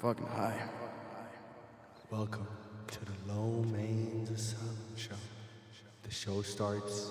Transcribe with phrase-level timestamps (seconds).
[0.00, 0.58] fucking high.
[2.10, 2.46] Welcome
[2.86, 5.12] to the Low Mains Asylum Show.
[6.04, 7.10] The show starts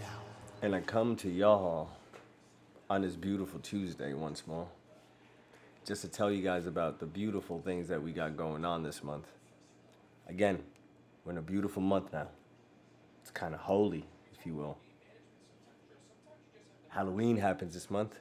[0.00, 0.20] now.
[0.60, 1.90] And I come to y'all
[2.90, 4.66] on this beautiful Tuesday once more.
[5.86, 9.04] Just to tell you guys about the beautiful things that we got going on this
[9.04, 9.28] month.
[10.28, 10.58] Again,
[11.24, 12.26] we're in a beautiful month now.
[13.22, 14.06] It's kind of holy,
[14.36, 14.76] if you will.
[16.88, 18.18] Halloween happens this month.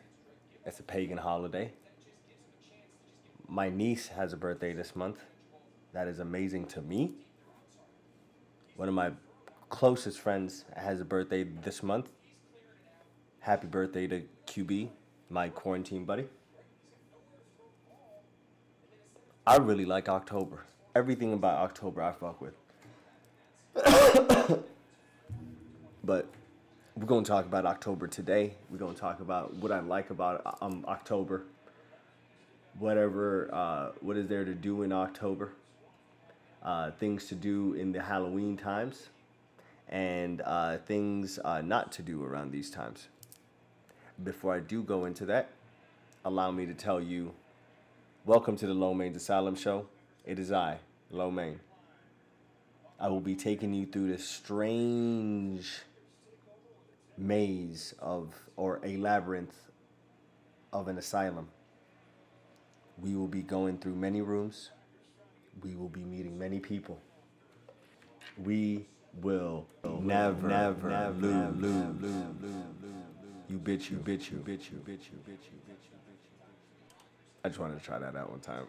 [0.68, 1.72] It's a pagan holiday.
[3.54, 5.20] My niece has a birthday this month.
[5.94, 7.12] That is amazing to me.
[8.78, 9.12] One of my
[9.70, 12.10] closest friends has a birthday this month.
[13.42, 14.90] Happy birthday to QB,
[15.30, 16.26] my quarantine buddy.
[19.46, 20.66] I really like October.
[20.96, 22.56] Everything about October I fuck with.
[26.04, 26.28] but
[26.96, 28.56] we're going to talk about October today.
[28.72, 31.44] We're going to talk about what I like about um, October.
[32.80, 35.54] Whatever, uh, what is there to do in October?
[36.64, 39.10] Uh, things to do in the Halloween times,
[39.90, 43.10] and uh, things uh, not to do around these times.
[44.24, 45.50] Before I do go into that,
[46.26, 47.34] allow me to tell you
[48.26, 49.86] welcome to the Low Mains Asylum Show.
[50.26, 50.80] It is I,
[51.12, 51.60] Low Main.
[53.00, 55.80] I will be taking you through this strange
[57.18, 59.56] maze of, or a labyrinth
[60.72, 61.50] of an asylum.
[63.02, 64.70] We will be going through many rooms.
[65.64, 67.00] We will be meeting many people.
[68.38, 68.86] We
[69.22, 72.54] will never, never, never lose, lose, lose, lose.
[73.50, 76.00] You bitch, you bitch, you bitch, you bitch, you bitch, you bitch, you bitch, you
[76.10, 76.24] bitch.
[77.44, 78.66] I just wanted to try that out one time.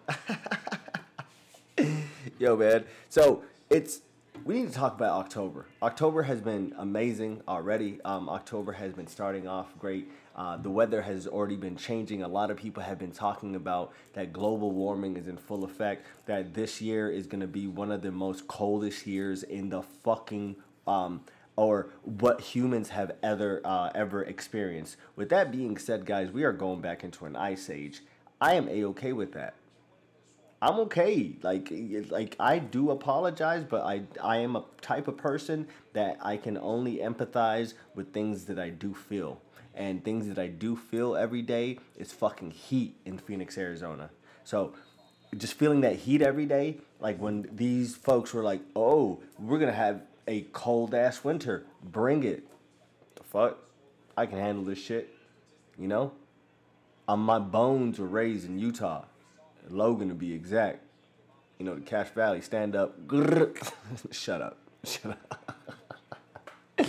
[2.39, 2.85] Yo, man.
[3.09, 4.01] So it's
[4.45, 5.67] we need to talk about October.
[5.83, 7.99] October has been amazing already.
[8.05, 10.11] Um, October has been starting off great.
[10.37, 12.23] Uh, the weather has already been changing.
[12.23, 16.07] A lot of people have been talking about that global warming is in full effect.
[16.27, 19.83] That this year is going to be one of the most coldest years in the
[19.83, 20.57] fucking
[20.87, 21.23] um,
[21.57, 24.97] or what humans have ever uh, ever experienced.
[25.17, 28.03] With that being said, guys, we are going back into an ice age.
[28.41, 29.55] I am a okay with that.
[30.65, 31.37] I'm okay.
[31.43, 31.71] Like
[32.09, 36.57] like I do apologize, but I I am a type of person that I can
[36.57, 39.43] only empathize with things that I do feel.
[39.75, 44.09] And things that I do feel every day is fucking heat in Phoenix, Arizona.
[44.45, 44.73] So
[45.37, 49.71] just feeling that heat every day, like when these folks were like, "Oh, we're going
[49.71, 51.67] to have a cold ass winter.
[51.83, 52.47] Bring it."
[53.17, 53.59] The fuck?
[54.17, 55.15] I can handle this shit.
[55.79, 56.13] You know?
[57.07, 59.05] Um, my bones were raised in Utah.
[59.71, 60.81] Logan to be exact.
[61.59, 62.99] You know, the Cache Valley, stand up.
[64.11, 64.59] Shut up.
[64.85, 66.87] Shut up.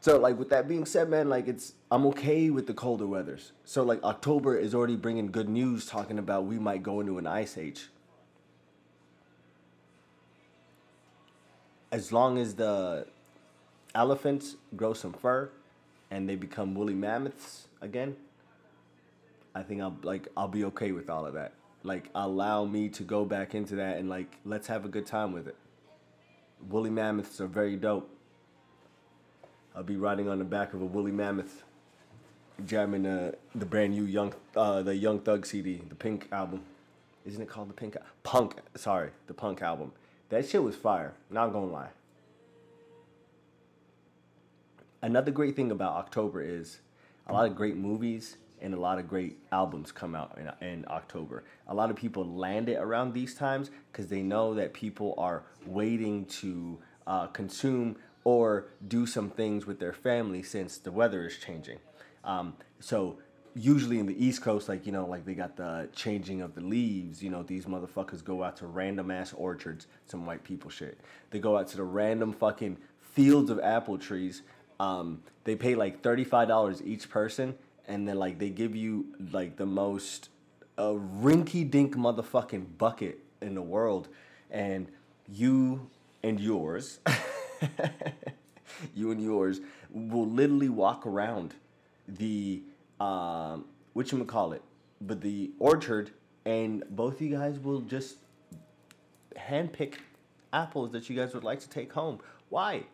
[0.00, 3.52] so, like, with that being said, man, like, it's, I'm okay with the colder weathers.
[3.64, 7.26] So, like, October is already bringing good news talking about we might go into an
[7.26, 7.88] ice age.
[11.92, 13.06] As long as the
[13.94, 15.48] elephants grow some fur
[16.10, 18.16] and they become woolly mammoths again,
[19.54, 21.52] I think I'll like I'll be okay with all of that.
[21.82, 25.32] Like allow me to go back into that and like let's have a good time
[25.32, 25.56] with it.
[26.68, 28.10] Woolly mammoths are very dope.
[29.76, 31.62] I'll be riding on the back of a woolly mammoth,
[32.64, 36.62] jamming the the brand new young uh, the Young Thug CD, the Pink album.
[37.24, 38.56] Isn't it called the Pink Punk?
[38.74, 39.92] Sorry, the Punk album.
[40.30, 41.14] That shit was fire.
[41.30, 41.90] Not gonna lie.
[45.00, 46.78] Another great thing about October is
[47.26, 50.84] a lot of great movies and a lot of great albums come out in, in
[50.88, 51.44] October.
[51.68, 55.44] A lot of people land it around these times because they know that people are
[55.66, 61.36] waiting to uh, consume or do some things with their family since the weather is
[61.36, 61.78] changing.
[62.24, 63.18] Um, so
[63.54, 66.60] usually in the East Coast, like you know, like they got the changing of the
[66.60, 67.22] leaves.
[67.22, 69.86] You know, these motherfuckers go out to random ass orchards.
[70.06, 70.98] Some white people shit.
[71.30, 74.42] They go out to the random fucking fields of apple trees.
[74.80, 77.54] Um, they pay like thirty five dollars each person,
[77.88, 80.28] and then like they give you like the most
[80.78, 84.08] uh, rinky dink motherfucking bucket in the world,
[84.50, 84.88] and
[85.28, 85.88] you
[86.22, 87.00] and yours,
[88.94, 89.60] you and yours
[89.90, 91.54] will literally walk around
[92.08, 92.62] the
[93.00, 94.62] um, what you call it,
[95.00, 96.10] but the orchard,
[96.44, 98.16] and both of you guys will just
[99.36, 99.94] handpick
[100.52, 102.18] apples that you guys would like to take home.
[102.48, 102.84] Why?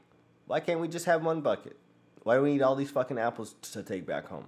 [0.46, 1.76] Why can't we just have one bucket?
[2.22, 4.46] Why do we need all these fucking apples to take back home?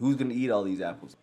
[0.00, 1.14] Who's gonna eat all these apples?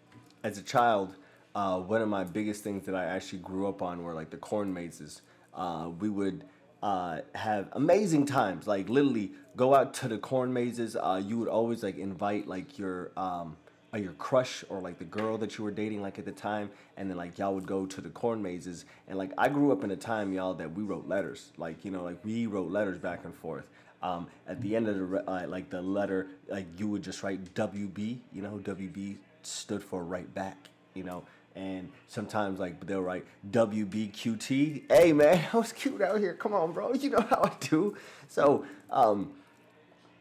[0.44, 1.16] As a child,
[1.56, 4.38] uh, one of my biggest things that I actually grew up on were like the
[4.38, 5.24] corn mazes.
[5.52, 6.44] Uh, we would
[6.84, 10.96] uh, have amazing times, like literally go out to the corn mazes.
[10.96, 13.58] Uh, you would always like invite like your um,
[13.94, 16.70] uh, your crush or like the girl that you were dating like at the time
[16.98, 19.82] and then like y'all would go to the corn mazes and like i grew up
[19.84, 22.98] in a time y'all that we wrote letters like you know like we wrote letters
[22.98, 23.66] back and forth
[24.02, 27.54] um, at the end of the uh, like the letter like you would just write
[27.54, 31.24] wb you know wb stood for right back you know
[31.56, 36.72] and sometimes like they'll write wbqt hey man i was cute out here come on
[36.72, 37.96] bro you know how i do
[38.28, 39.32] so um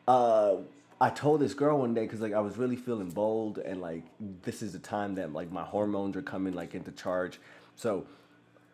[0.08, 0.56] uh
[0.98, 4.02] I told this girl one day because like I was really feeling bold and like
[4.42, 7.38] this is the time that like my hormones are coming like into charge.
[7.74, 8.06] So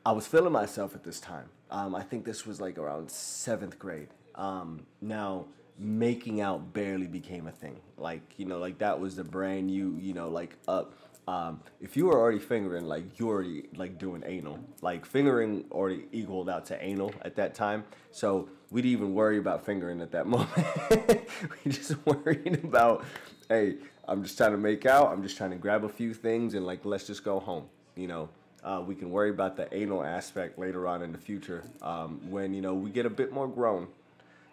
[0.07, 1.47] I was feeling myself at this time.
[1.71, 4.09] Um, I think this was like around seventh grade.
[4.35, 5.47] Um, now
[5.79, 7.81] making out barely became a thing.
[7.99, 9.99] Like you know, like that was the brand new.
[10.01, 10.95] You know, like up.
[11.29, 14.59] Um, if you were already fingering, like you already like doing anal.
[14.81, 17.85] Like fingering already equaled out to anal at that time.
[18.11, 21.29] So we didn't even worry about fingering at that moment.
[21.65, 23.05] we just worried about,
[23.49, 23.77] hey,
[24.09, 25.13] I'm just trying to make out.
[25.13, 27.67] I'm just trying to grab a few things and like let's just go home.
[27.95, 28.29] You know,
[28.65, 32.55] uh, we can worry about the anal aspect later on in the future um, when
[32.55, 33.87] you know we get a bit more grown.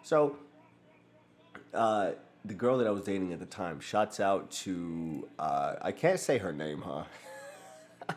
[0.02, 0.36] So,
[1.74, 2.12] uh,
[2.44, 6.18] the girl that I was dating at the time, shouts out to uh, I can't
[6.18, 7.04] say her name, huh?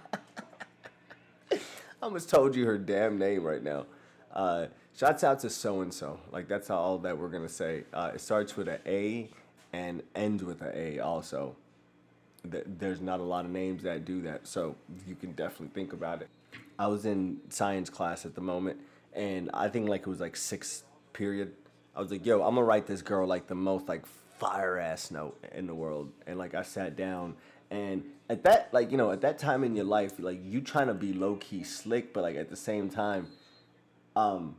[1.52, 1.60] I
[2.02, 3.86] almost told you her damn name right now.
[4.34, 6.20] Uh, shouts out to so and so.
[6.32, 7.84] Like that's all that we're gonna say.
[7.94, 9.30] Uh, it starts with an A
[9.74, 11.56] and ends with an A also.
[12.50, 14.76] Th- There's not a lot of names that do that, so
[15.08, 16.30] you can definitely think about it.
[16.80, 18.80] I was in science class at the moment,
[19.14, 20.84] and I think like it was like sixth
[21.14, 21.54] period.
[21.96, 25.12] I was like, "Yo, I'm gonna write this girl like the most like fire ass
[25.12, 27.36] note in the world," and like I sat down.
[27.70, 30.88] And at that, like you know, at that time in your life, like you trying
[30.88, 33.28] to be low key slick, but like at the same time,
[34.16, 34.56] um,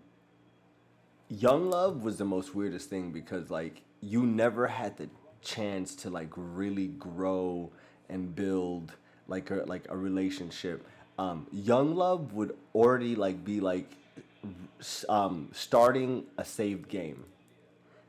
[1.29, 5.09] young love was the most weirdest thing because like you never had the
[5.41, 7.71] chance to like really grow
[8.09, 8.93] and build
[9.29, 10.87] like a like a relationship
[11.19, 13.97] um young love would already like be like
[15.09, 17.25] um starting a saved game.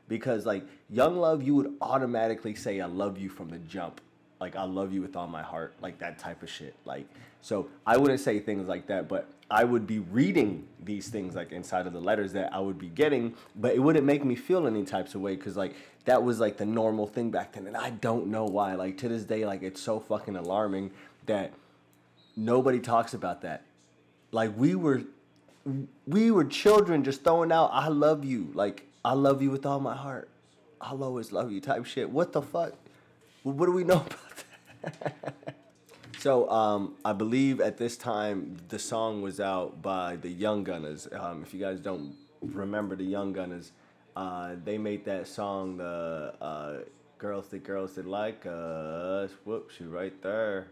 [0.08, 4.00] Because like young love you would automatically say i love you from the jump.
[4.40, 5.74] Like i love you with all my heart.
[5.80, 6.74] Like that type of shit.
[6.84, 7.06] Like
[7.42, 11.52] so i wouldn't say things like that but i would be reading these things like
[11.52, 14.66] inside of the letters that i would be getting but it wouldn't make me feel
[14.66, 17.76] any types of way because like that was like the normal thing back then and
[17.76, 18.74] i don't know why.
[18.74, 20.90] Like to this day like it's so fucking alarming
[21.26, 21.52] that
[22.36, 23.62] nobody talks about that.
[24.30, 25.02] Like we were
[26.06, 29.80] we were children just throwing out i love you like i love you with all
[29.80, 30.28] my heart.
[30.80, 32.10] I'll always love you type shit.
[32.10, 32.74] What the fuck?
[33.42, 34.04] What do we know
[34.82, 35.54] about that?
[36.18, 41.08] So um, i believe at this time the song was out by the young gunners.
[41.12, 43.72] Um, if you guys don't remember the young gunners
[44.16, 46.74] uh, they made that song the uh,
[47.18, 49.30] girls that girls that like us.
[49.44, 50.68] Whoops you right there.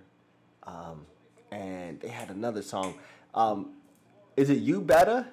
[0.63, 1.07] Um,
[1.53, 2.95] and they had another song.
[3.35, 3.73] Um,
[4.37, 5.27] is it you better?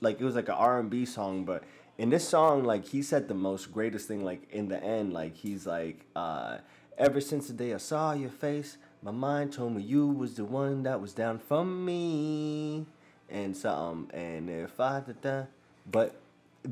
[0.00, 1.64] Like it was like an R and B song, but
[1.98, 4.24] in this song, like he said the most greatest thing.
[4.24, 6.58] Like in the end, like he's like, uh,
[6.96, 10.44] ever since the day I saw your face, my mind told me you was the
[10.44, 12.86] one that was down for me,
[13.28, 14.18] and something.
[14.18, 15.48] And if I did that,
[15.90, 16.16] but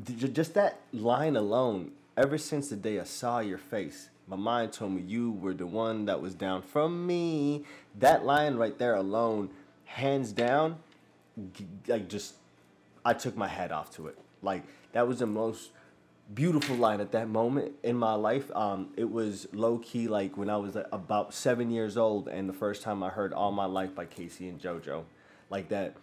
[0.05, 1.91] just that line alone.
[2.17, 5.65] Ever since the day I saw your face, my mind told me you were the
[5.65, 7.63] one that was down from me.
[7.97, 9.51] That line right there alone,
[9.85, 10.79] hands down,
[11.87, 12.35] like just,
[13.03, 14.17] I took my hat off to it.
[14.41, 15.71] Like that was the most
[16.33, 18.51] beautiful line at that moment in my life.
[18.55, 22.47] Um, it was low key like when I was like, about seven years old, and
[22.47, 25.03] the first time I heard "All My Life" by K-Ci and JoJo,
[25.49, 25.95] like that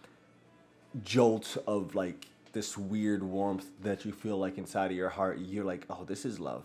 [1.03, 5.39] jolt of like this weird warmth that you feel like inside of your heart.
[5.39, 6.63] You're like, oh, this is love.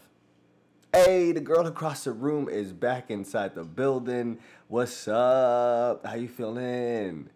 [0.93, 4.39] Hey, the girl across the room is back inside the building.
[4.69, 6.05] What's up?
[6.07, 7.31] How you feeling?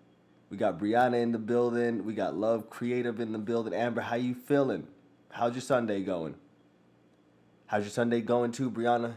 [0.50, 2.04] We got Brianna in the building.
[2.04, 3.74] We got Love Creative in the building.
[3.74, 4.86] Amber, how you feeling?
[5.30, 6.36] How's your Sunday going?
[7.66, 9.14] How's your Sunday going too, Brianna?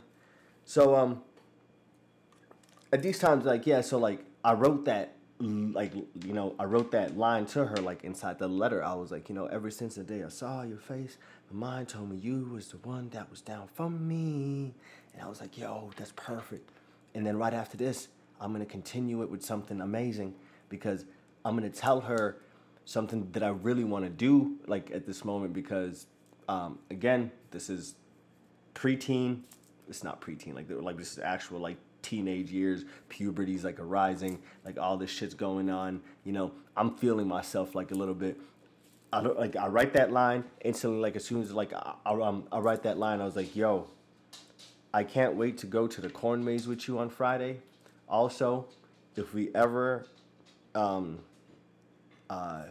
[0.66, 1.22] So um
[2.92, 6.92] at these times like yeah, so like I wrote that like you know, I wrote
[6.92, 8.84] that line to her like inside the letter.
[8.84, 11.18] I was like, you know, ever since the day I saw your face,
[11.52, 14.74] my mind told me you was the one that was down from me.
[15.14, 16.72] And I was like, yo, that's perfect.
[17.14, 18.08] And then right after this,
[18.42, 20.34] I'm gonna continue it with something amazing
[20.70, 21.06] because
[21.44, 22.38] I'm gonna tell her
[22.86, 26.08] something that I really want to do like at this moment because
[26.48, 27.96] um, again, this is
[28.74, 29.42] preteen.
[29.88, 30.56] It's not preteen.
[30.56, 32.86] Like like this is actual like teenage years.
[33.10, 34.40] Puberty's like arising.
[34.66, 36.02] Like all this shit's going on.
[36.24, 38.40] You know, I'm feeling myself like a little bit.
[39.14, 39.56] I don't like.
[39.56, 41.00] I write that line instantly.
[41.00, 43.56] Like as soon as like I, I, um, I write that line, I was like,
[43.56, 43.88] yo.
[44.92, 47.60] I can't wait to go to the corn maze with you on Friday.
[48.08, 48.66] Also,
[49.16, 50.08] if we ever,
[50.74, 51.20] um,
[52.30, 52.64] uh,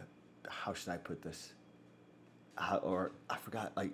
[0.47, 1.53] how should I put this?
[2.55, 3.91] How, or I forgot, like,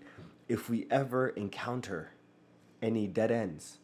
[0.48, 2.12] if we ever encounter
[2.82, 3.80] any dead ends,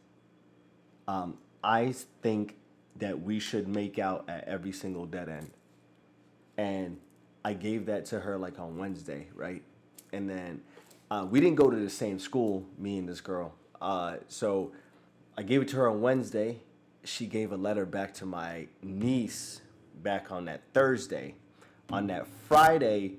[1.07, 2.55] um, I think
[2.97, 5.51] that we should make out at every single dead end.
[6.57, 6.97] And
[7.43, 9.63] I gave that to her like on Wednesday, right?
[10.13, 10.61] And then
[11.09, 13.53] uh, we didn't go to the same school, me and this girl.
[13.81, 14.71] Uh, so
[15.37, 16.59] I gave it to her on Wednesday.
[17.03, 19.61] She gave a letter back to my niece
[20.03, 21.35] back on that Thursday.
[21.91, 23.13] On that Friday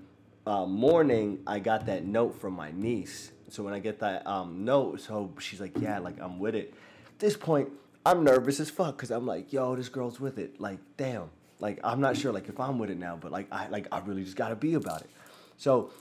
[0.47, 3.33] uh, morning, I got that note from my niece.
[3.49, 6.73] So when I get that um, note, so she's like, "Yeah, like I'm with it."
[7.07, 7.69] At this point,
[8.07, 11.31] I'm nervous as fuck because I'm like, "Yo, this girl's with it." Like, damn.
[11.63, 14.01] Like I'm not sure like if I'm with it now, but like I like I
[14.01, 15.11] really just gotta be about it.
[15.57, 15.93] So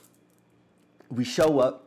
[1.10, 1.86] we show up,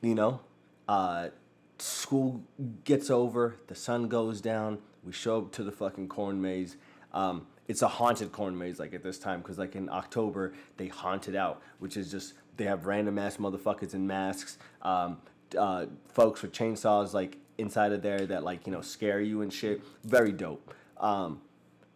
[0.00, 0.40] you know,
[0.86, 1.30] uh,
[1.78, 2.42] school
[2.84, 6.76] gets over, the sun goes down, we show up to the fucking corn maze.
[7.12, 10.88] Um, it's a haunted corn maze like at this time because like in October they
[10.88, 15.18] haunt it out, which is just they have random ass motherfuckers in masks, um,
[15.56, 19.52] uh, folks with chainsaws like inside of there that like you know scare you and
[19.52, 19.82] shit.
[20.04, 20.74] Very dope.
[20.96, 21.42] Um,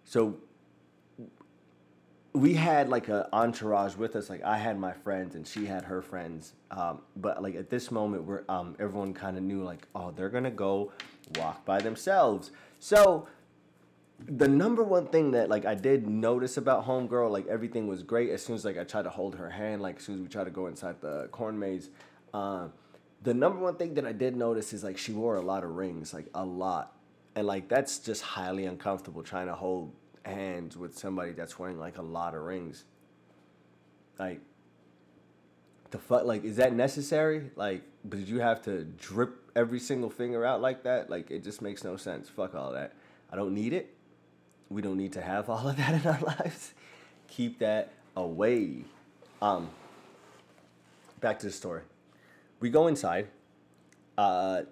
[0.05, 0.37] so
[2.35, 4.31] we had like a entourage with us.
[4.31, 6.55] Like I had my friends and she had her friends.
[6.71, 10.31] Um, but like at this moment, where um, everyone kind of knew like, oh, they're
[10.31, 10.93] gonna go
[11.37, 12.51] walk by themselves.
[12.79, 13.29] So
[14.27, 18.31] the number one thing that like I did notice about homegirl, like everything was great.
[18.31, 20.29] As soon as like I tried to hold her hand, like as soon as we
[20.29, 21.91] tried to go inside the corn maze,
[22.35, 22.69] uh,
[23.23, 25.71] the number one thing that I did notice is like she wore a lot of
[25.71, 26.97] rings, like a lot,
[27.35, 29.93] and like that's just highly uncomfortable trying to hold
[30.25, 32.85] hands with somebody that's wearing like a lot of rings.
[34.19, 34.41] Like
[35.91, 37.51] the fuck like is that necessary?
[37.57, 41.11] Like did you have to drip every single finger out like that?
[41.11, 42.29] Like it just makes no sense.
[42.29, 42.95] Fuck all that.
[43.33, 43.95] I don't need it.
[44.73, 46.75] We don't need to have all of that in our lives.
[47.29, 48.85] Keep that away.
[49.41, 49.71] Um
[51.21, 51.83] back to the story.
[52.61, 53.29] We go inside.
[54.17, 54.63] Uh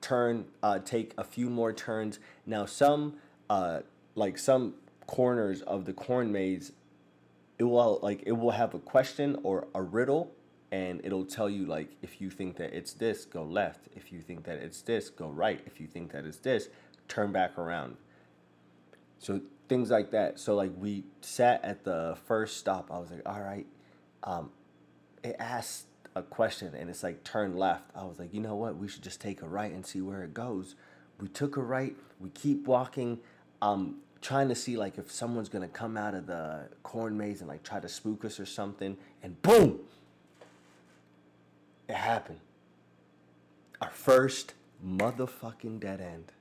[0.00, 2.18] turn uh take a few more turns.
[2.46, 3.14] Now some
[3.48, 3.80] uh
[4.14, 4.74] like some
[5.06, 6.72] corners of the corn maze
[7.58, 10.32] it will like it will have a question or a riddle
[10.70, 14.20] and it'll tell you like if you think that it's this go left if you
[14.20, 16.68] think that it's this go right if you think that it's this
[17.08, 17.96] turn back around
[19.18, 20.38] so things like that.
[20.38, 22.90] So like we sat at the first stop.
[22.90, 23.66] I was like all right.
[24.24, 24.50] Um,
[25.22, 27.90] it asked a question and it's like turn left.
[27.94, 28.76] I was like you know what?
[28.76, 30.74] We should just take a right and see where it goes.
[31.20, 31.96] We took a right.
[32.20, 33.18] We keep walking
[33.60, 37.48] um, trying to see like if someone's gonna come out of the corn maze and
[37.48, 39.80] like try to spook us or something, and boom,
[41.88, 42.40] it happened.
[43.80, 46.32] Our first motherfucking dead end.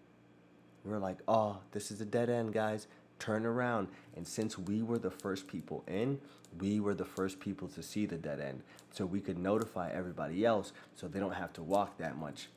[0.88, 2.88] We're like, oh, this is a dead end, guys.
[3.20, 3.90] Turn around.
[4.16, 6.20] And since we were the first people in,
[6.60, 8.62] we were the first people to see the dead end.
[8.92, 12.48] So we could notify everybody else so they don't have to walk that much.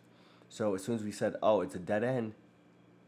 [0.49, 2.35] So as soon as we said, oh, it's a dead end,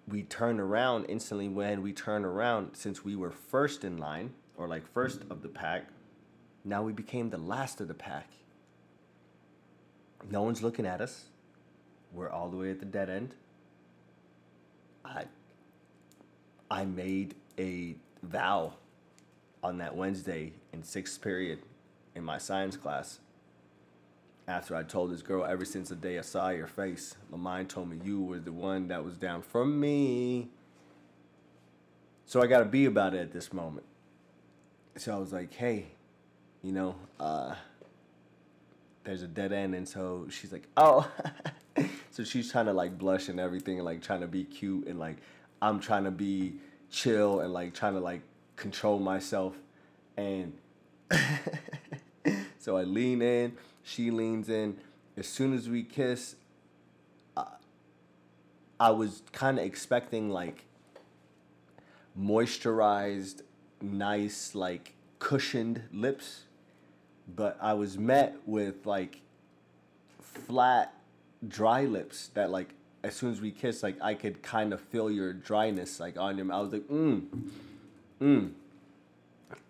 [0.09, 4.67] we turn around instantly when we turn around since we were first in line or
[4.67, 5.87] like first of the pack
[6.64, 8.29] now we became the last of the pack
[10.31, 11.26] no one's looking at us
[12.12, 13.35] we're all the way at the dead end
[15.05, 15.25] i
[16.71, 18.73] i made a vow
[19.63, 21.59] on that wednesday in sixth period
[22.15, 23.21] in my science class
[24.49, 27.69] after I told this girl, ever since the day I saw your face, my mind
[27.69, 30.49] told me you were the one that was down from me.
[32.27, 33.87] So I got to be about it at this moment.
[34.97, 35.87] So I was like, hey,
[36.63, 37.55] you know, uh,
[39.05, 39.75] there's a dead end.
[39.75, 41.09] And so she's like, oh.
[42.12, 44.87] so she's trying to like blush and everything and like trying to be cute.
[44.87, 45.16] And like,
[45.61, 46.54] I'm trying to be
[46.90, 48.23] chill and like trying to like
[48.54, 49.57] control myself.
[50.16, 50.52] And
[52.59, 54.78] so I lean in she leans in.
[55.16, 56.37] As soon as we kiss,
[58.81, 60.64] I was kind of expecting like
[62.19, 63.42] moisturized,
[63.81, 66.45] nice, like cushioned lips,
[67.37, 69.21] but I was met with like
[70.21, 70.95] flat,
[71.49, 75.11] dry lips that like as soon as we kissed, like I could kind of feel
[75.11, 76.53] your dryness like on your.
[76.53, 77.27] I was like, mm,
[78.21, 78.51] mm.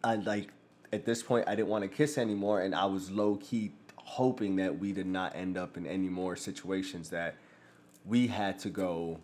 [0.05, 0.49] And like
[0.93, 4.57] at this point, I didn't want to kiss anymore, and I was low key hoping
[4.57, 7.35] that we did not end up in any more situations that
[8.05, 9.19] we had to go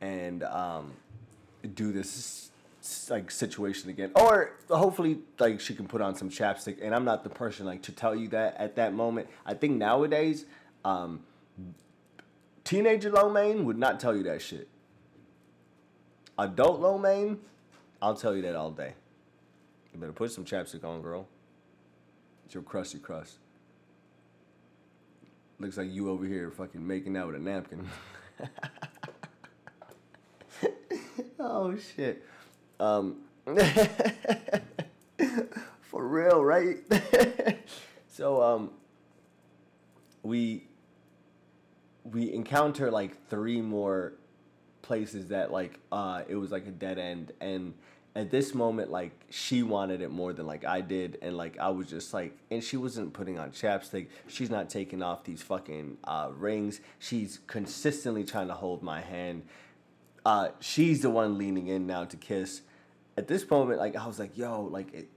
[0.00, 0.92] and um,
[1.74, 2.50] do this
[3.08, 7.22] like situation again or hopefully like she can put on some chapstick and i'm not
[7.22, 10.46] the person like to tell you that at that moment i think nowadays
[10.84, 11.20] um,
[12.72, 14.66] Teenager lo mein would not tell you that shit.
[16.38, 17.38] Adult lo mein,
[18.00, 18.94] I'll tell you that all day.
[19.92, 21.28] You better put some chapstick on, girl.
[22.46, 23.36] It's your crusty crust.
[25.58, 27.86] Looks like you over here fucking making out with a napkin.
[31.38, 32.24] oh shit.
[32.80, 33.18] Um,
[35.82, 36.78] for real, right?
[38.08, 38.70] so um,
[40.22, 40.68] we
[42.12, 44.14] we encounter like three more
[44.82, 47.32] places that like uh it was like a dead end.
[47.40, 47.74] And
[48.14, 51.18] at this moment like she wanted it more than like I did.
[51.22, 54.08] And like I was just like and she wasn't putting on chapstick.
[54.26, 56.80] She's not taking off these fucking uh rings.
[56.98, 59.44] She's consistently trying to hold my hand.
[60.26, 62.62] Uh she's the one leaning in now to kiss.
[63.16, 65.08] At this moment like I was like yo like it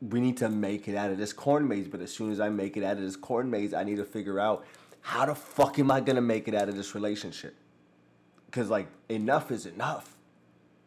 [0.00, 1.88] we need to make it out of this corn maze.
[1.88, 4.04] But as soon as I make it out of this corn maze I need to
[4.04, 4.64] figure out
[5.02, 7.54] how the fuck am I gonna make it out of this relationship
[8.46, 10.16] because like enough is enough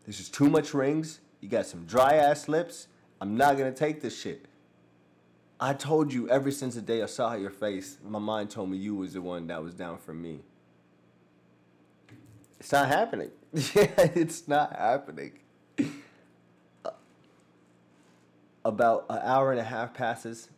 [0.06, 1.20] this is too much rings.
[1.42, 2.88] You got some dry ass lips.
[3.20, 4.46] I'm not gonna take this shit.
[5.60, 8.78] I told you ever since the day I saw your face, my mind told me
[8.78, 10.42] you was the one that was down for me.
[12.60, 13.32] It's not happening.
[13.74, 15.32] Yeah, it's not happening.
[18.66, 20.50] About an hour and a half passes,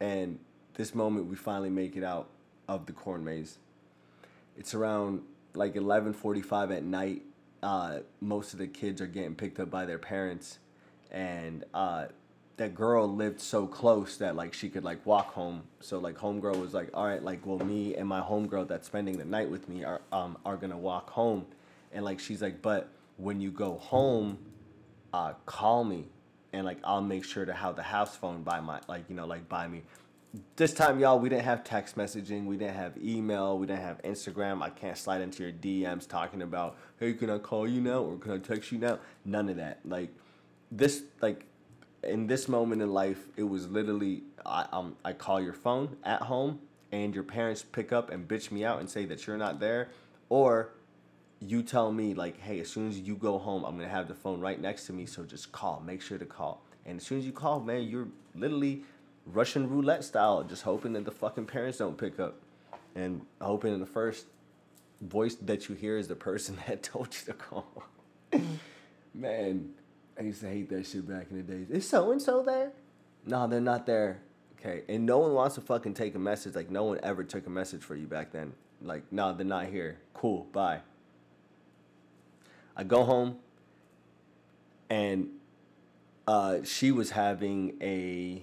[0.00, 0.40] and
[0.74, 2.28] this moment we finally make it out
[2.68, 3.58] of the corn maze.
[4.56, 5.22] It's around
[5.54, 7.22] like 11:45 at night
[7.64, 10.58] uh, most of the kids are getting picked up by their parents,
[11.10, 12.06] and uh,
[12.58, 15.62] that girl lived so close that like she could like walk home.
[15.80, 19.16] So like homegirl was like, all right, like well me and my homegirl that's spending
[19.16, 21.46] the night with me are um are gonna walk home,
[21.90, 24.36] and like she's like, but when you go home,
[25.14, 26.04] uh, call me,
[26.52, 29.26] and like I'll make sure to have the house phone by my like you know
[29.26, 29.84] like by me
[30.56, 34.02] this time, y'all, we didn't have text messaging, we didn't have email, we didn't have
[34.02, 34.62] Instagram.
[34.62, 38.18] I can't slide into your DMs talking about, hey, can I call you now or
[38.18, 38.98] can I text you now?
[39.24, 39.80] None of that.
[39.84, 40.10] Like
[40.72, 41.46] this, like
[42.02, 46.22] in this moment in life, it was literally I um I call your phone at
[46.22, 46.60] home
[46.92, 49.90] and your parents pick up and bitch me out and say that you're not there,
[50.28, 50.70] or
[51.40, 54.14] you tell me like, hey, as soon as you go home, I'm gonna have the
[54.14, 55.82] phone right next to me, so just call.
[55.84, 56.64] Make sure to call.
[56.86, 58.84] And as soon as you call, man, you're literally
[59.26, 62.36] Russian roulette style, just hoping that the fucking parents don't pick up,
[62.94, 64.26] and hoping the first
[65.00, 67.84] voice that you hear is the person that told you to call.
[69.14, 69.70] Man,
[70.18, 71.70] I used to hate that shit back in the days.
[71.70, 72.72] Is so and so there?
[73.26, 74.20] No, they're not there.
[74.58, 76.54] Okay, and no one wants to fucking take a message.
[76.54, 78.54] Like no one ever took a message for you back then.
[78.82, 79.98] Like no, they're not here.
[80.14, 80.80] Cool, bye.
[82.76, 83.36] I go home,
[84.90, 85.28] and
[86.26, 88.42] uh, she was having a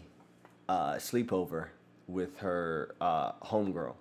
[0.68, 1.70] uh, sleepover
[2.08, 3.96] with her uh, homegirl.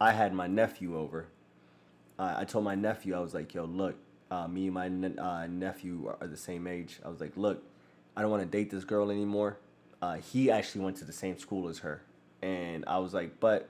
[0.00, 1.28] I had my nephew over.
[2.18, 3.96] I told my nephew, I was like, yo, look,
[4.30, 6.98] uh, me and my ne- uh, nephew are the same age.
[7.04, 7.62] I was like, look,
[8.16, 9.58] I don't want to date this girl anymore.
[10.00, 12.02] Uh, he actually went to the same school as her.
[12.42, 13.68] And I was like, but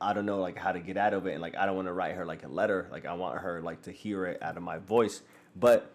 [0.00, 1.88] I don't know like how to get out of it and like I don't want
[1.88, 2.88] to write her like a letter.
[2.90, 5.22] Like I want her like to hear it out of my voice.
[5.56, 5.90] But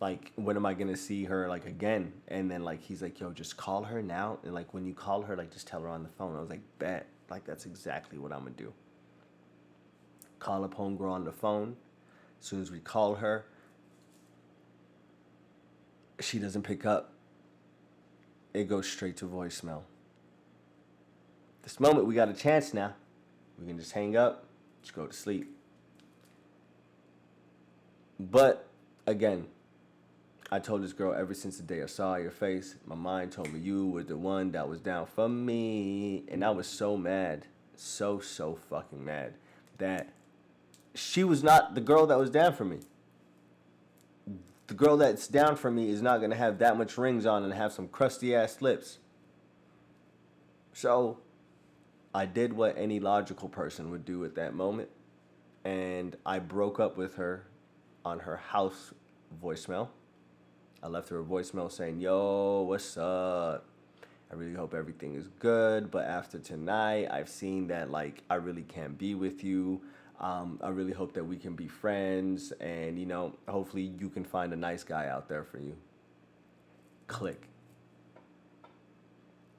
[0.00, 2.12] like when am I gonna see her like again?
[2.28, 4.38] And then like he's like, yo, just call her now.
[4.44, 6.36] And like when you call her, like just tell her on the phone.
[6.36, 7.06] I was like, bet.
[7.30, 8.72] Like that's exactly what I'm gonna do.
[10.38, 11.76] Call up homegirl on the phone.
[12.40, 13.46] As soon as we call her,
[16.20, 17.12] she doesn't pick up.
[18.52, 19.82] It goes straight to voicemail.
[21.62, 22.94] This moment we got a chance now.
[23.58, 24.44] We can just hang up,
[24.82, 25.50] just go to sleep.
[28.20, 28.68] But
[29.06, 29.46] again,
[30.50, 33.52] I told this girl ever since the day I saw your face, my mind told
[33.52, 36.22] me you were the one that was down for me.
[36.28, 39.34] And I was so mad, so, so fucking mad
[39.78, 40.08] that
[40.94, 42.78] she was not the girl that was down for me.
[44.68, 47.52] The girl that's down for me is not gonna have that much rings on and
[47.52, 48.98] have some crusty ass lips.
[50.72, 51.18] So
[52.14, 54.90] I did what any logical person would do at that moment.
[55.64, 57.46] And I broke up with her
[58.04, 58.92] on her house
[59.42, 59.88] voicemail.
[60.82, 63.64] I left her a voicemail saying, Yo, what's up?
[64.30, 65.90] I really hope everything is good.
[65.90, 69.80] But after tonight, I've seen that like I really can't be with you.
[70.20, 74.24] Um, I really hope that we can be friends, and you know, hopefully you can
[74.24, 75.76] find a nice guy out there for you.
[77.06, 77.48] Click.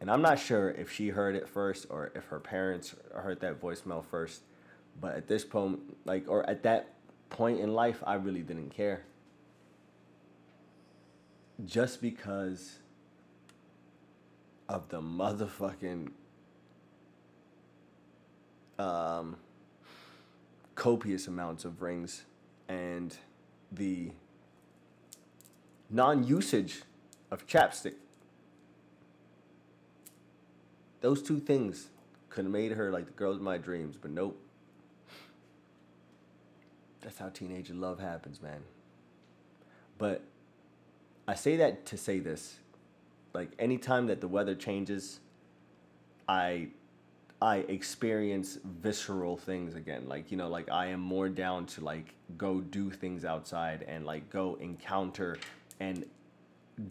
[0.02, 3.60] And I'm not sure if she heard it first or if her parents heard that
[3.60, 4.42] voicemail first,
[5.02, 6.94] but at this point, like, or at that
[7.30, 9.04] point in life, I really didn't care
[11.66, 12.80] just because
[14.70, 16.12] of the motherfucking
[18.80, 19.38] um
[20.76, 22.24] copious amounts of rings
[22.70, 23.18] and
[23.72, 24.12] the
[25.90, 26.84] non usage
[27.32, 27.96] of chapstick.
[31.02, 31.90] Those two things
[32.30, 34.40] could have made her like the girl of my dreams, but nope.
[37.02, 38.62] That's how teenage love happens, man.
[39.98, 40.22] But
[41.28, 42.58] I say that to say this.
[43.34, 45.20] Like anytime that the weather changes,
[46.28, 46.70] I
[47.42, 50.08] I experience visceral things again.
[50.08, 54.06] Like, you know, like I am more down to like go do things outside and
[54.06, 55.38] like go encounter
[55.80, 56.06] and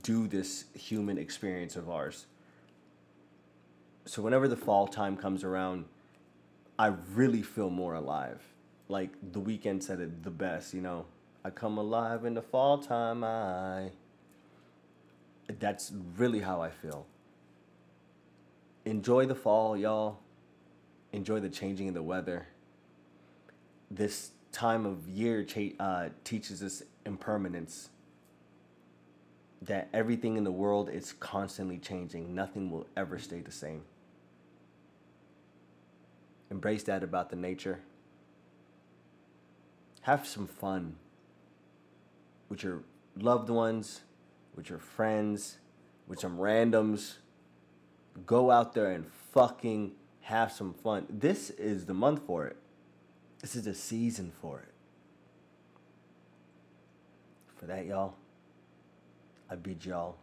[0.02, 2.26] do this human experience of ours.
[4.04, 5.86] So whenever the fall time comes around,
[6.78, 8.40] I really feel more alive.
[8.88, 11.06] Like the Weeknd said it the best, you know.
[11.44, 13.90] I come alive in the fall time, I
[15.58, 17.06] that's really how I feel.
[18.84, 20.18] Enjoy the fall, y'all.
[21.12, 22.46] Enjoy the changing of the weather.
[23.90, 27.90] This time of year cha- uh, teaches us impermanence.
[29.62, 32.34] That everything in the world is constantly changing.
[32.34, 33.82] Nothing will ever stay the same.
[36.50, 37.80] Embrace that about the nature.
[40.02, 40.96] Have some fun
[42.48, 42.82] with your
[43.16, 44.02] loved ones,
[44.56, 45.58] with your friends,
[46.08, 47.16] with some randoms.
[48.24, 49.92] Go out there and fucking
[50.22, 51.06] have some fun.
[51.10, 52.56] This is the month for it.
[53.40, 54.72] This is the season for it.
[57.56, 58.14] For that, y'all,
[59.50, 60.16] I bid y'all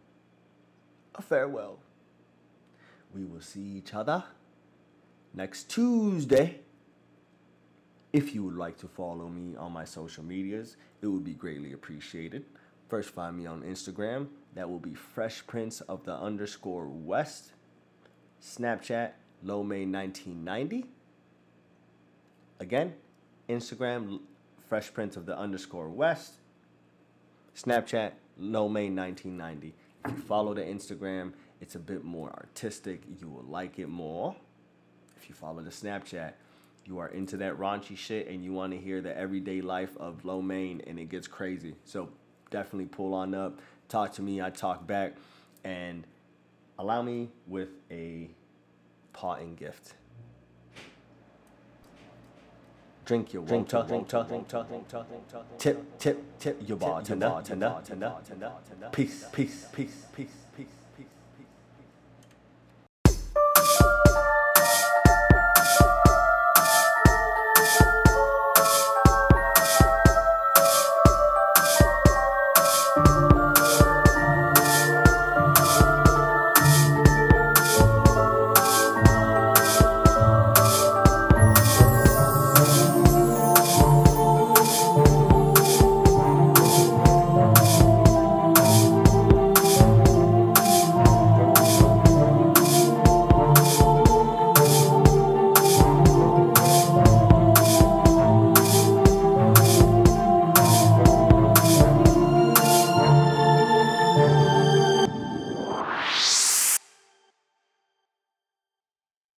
[1.14, 1.78] a farewell.
[3.14, 4.24] We will see each other
[5.32, 6.60] next Tuesday.
[8.12, 11.72] If you would like to follow me on my social medias, it would be greatly
[11.72, 12.44] appreciated.
[12.88, 14.28] First, find me on Instagram.
[14.54, 17.52] That will be Fresh Prince of the underscore West.
[18.42, 19.12] Snapchat,
[19.44, 20.86] Lomay1990.
[22.60, 22.94] Again,
[23.48, 24.20] Instagram,
[24.68, 26.34] Fresh Prince of the underscore West.
[27.56, 29.72] Snapchat, Lomay1990.
[30.04, 33.02] If you follow the Instagram, it's a bit more artistic.
[33.18, 34.36] You will like it more.
[35.16, 36.34] If you follow the Snapchat,
[36.84, 40.24] you are into that raunchy shit and you want to hear the everyday life of
[40.24, 41.74] Lo and it gets crazy.
[41.84, 42.10] So
[42.54, 45.14] definitely pull on up, talk to me, I talk back,
[45.64, 46.06] and
[46.78, 48.30] allow me with a
[49.12, 49.94] parting gift.
[53.06, 57.42] Drink your drink, water, drink, drink, drink, drink, drink, drink, tip, tip, tip your bartender,
[57.44, 58.88] tender, tender, tender, tender.
[58.92, 60.43] Peace, peace, peace, peace, peace.